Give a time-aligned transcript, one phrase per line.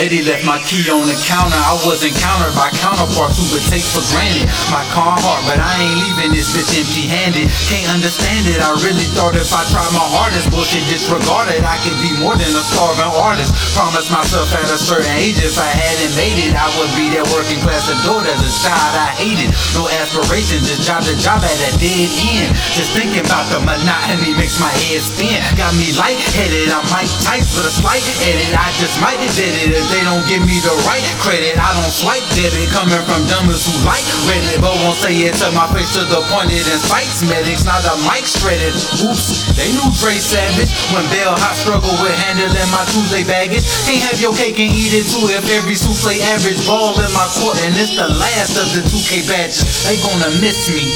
[0.00, 1.60] Already left my key on the counter.
[1.60, 5.76] I was encountered by counterparts who would take for granted my car heart, but I
[5.76, 7.52] ain't leaving this bitch empty handed.
[7.68, 8.64] Can't understand it.
[8.64, 12.48] I really thought if I tried my hardest, bullshit disregarded, I could be more than
[12.48, 13.52] a starving artist.
[13.76, 17.28] Promised myself at a certain age, if I hadn't made it, I would be that
[17.28, 19.52] working class adult as a child I hated.
[19.76, 22.56] No aspirations, just job to job at a dead end.
[22.72, 25.44] Just thinking about the monotony makes my head spin.
[25.60, 28.48] Got me lightheaded, I might type for the slight edit.
[28.56, 31.58] I just might did it they don't give me the right credit.
[31.58, 35.50] I don't swipe debit coming from dumbers who like Reddit, but won't say it to
[35.50, 37.66] my face to the point it incites medics.
[37.66, 38.72] Now the mic shredded.
[39.02, 39.26] Oops,
[39.58, 43.66] they knew Dre Savage when Bell Hot struggle with handling my Tuesday baggage.
[43.84, 47.26] Can't have your cake and eat it too if every souffle average ball in my
[47.42, 49.66] court and it's the last of the 2K badges.
[49.90, 50.86] They gonna miss me.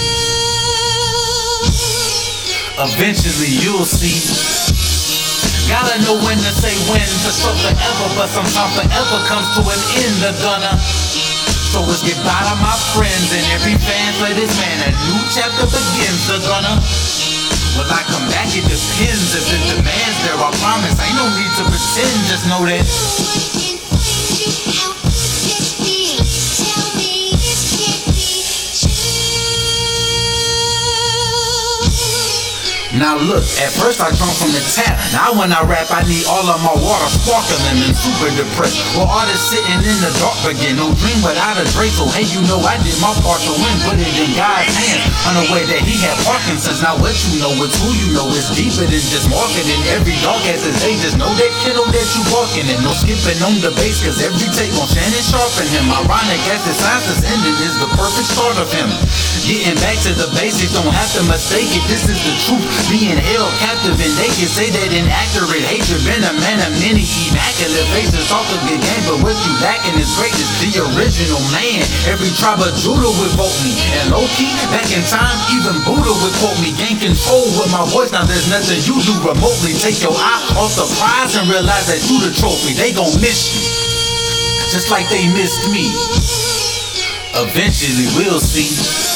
[2.78, 4.53] Eventually you'll see.
[5.68, 9.80] Gotta know when to say when to stop forever, but sometimes forever comes to an
[9.96, 10.16] end.
[10.20, 10.76] The gonna.
[11.72, 14.76] So it's goodbye to my friends and every fan for this man.
[14.84, 16.28] A new chapter begins.
[16.28, 16.76] The gonna.
[17.80, 18.52] Will I come back?
[18.52, 20.36] It depends if it demands there.
[20.36, 21.00] I promise.
[21.00, 22.16] Ain't no need to pretend.
[22.28, 23.63] Just know that.
[32.94, 34.94] Now look, at first I drunk from the tap.
[35.10, 38.78] Now when I rap, I need all of my water sparkling and super depressed.
[38.94, 41.90] Well, artists sitting in the dark again, no dream without a Drake.
[41.90, 45.10] So hey, you know I did my part to win, put it in God's hands.
[45.26, 46.86] Unaware that he had Parkinson's.
[46.86, 48.30] Now what you know, it's who you know.
[48.30, 49.82] It's deeper than just marketing.
[49.90, 50.94] Every dog has his day.
[51.02, 54.06] Just know that kiddo that you walking and no skipping on the bass.
[54.06, 55.90] Cause every take on Shannon sharpen him.
[55.90, 58.86] Ironic as the science is ended is the perfect start of him.
[59.42, 61.84] Getting back to the basics, don't have to mistake it.
[61.90, 66.24] This is the truth being held captive and they can say that inaccurate hatred been
[66.24, 68.26] a man of many immaculate faces.
[68.28, 70.48] Talk a good game but what you lacking is greatness.
[70.60, 73.72] The original man every tribe of Judah would vote me.
[74.00, 78.10] And low-key back in time even Buddha would quote me gain control with my voice.
[78.10, 79.76] Now there's nothing you do remotely.
[79.78, 82.74] Take your eye off the prize and realize that you the trophy.
[82.74, 83.62] They gon' miss you
[84.74, 85.94] just like they missed me.
[87.36, 89.13] Eventually we'll see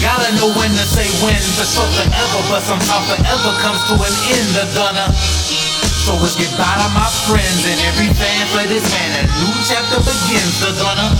[0.00, 4.14] Gotta know when to say when to show forever, but somehow forever comes to an
[4.32, 4.48] end.
[4.56, 5.12] The gonna.
[5.12, 9.10] So it's goodbye to my friends and every fan for this man.
[9.20, 10.56] A new chapter begins.
[10.64, 11.12] The gonna.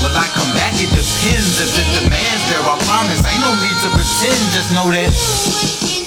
[0.00, 0.72] Will I come back?
[0.80, 2.64] It depends if it demands there.
[2.64, 3.20] I promise.
[3.28, 4.40] Ain't no need to pretend.
[4.56, 6.01] Just know that.